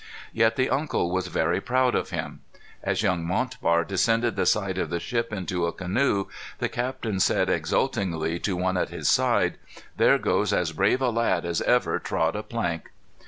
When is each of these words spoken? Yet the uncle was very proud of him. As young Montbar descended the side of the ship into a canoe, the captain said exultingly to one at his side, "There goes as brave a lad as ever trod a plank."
Yet 0.33 0.55
the 0.55 0.71
uncle 0.71 1.11
was 1.11 1.27
very 1.27 1.61
proud 1.61 1.93
of 1.93 2.09
him. 2.09 2.41
As 2.81 3.03
young 3.03 3.23
Montbar 3.23 3.83
descended 3.83 4.35
the 4.35 4.47
side 4.47 4.79
of 4.79 4.89
the 4.89 4.99
ship 4.99 5.31
into 5.31 5.67
a 5.67 5.71
canoe, 5.71 6.25
the 6.57 6.69
captain 6.69 7.19
said 7.19 7.51
exultingly 7.51 8.39
to 8.39 8.55
one 8.57 8.77
at 8.77 8.89
his 8.89 9.07
side, 9.07 9.59
"There 9.97 10.17
goes 10.17 10.53
as 10.53 10.71
brave 10.71 11.03
a 11.03 11.11
lad 11.11 11.45
as 11.45 11.61
ever 11.61 11.99
trod 11.99 12.35
a 12.35 12.41
plank." 12.41 12.89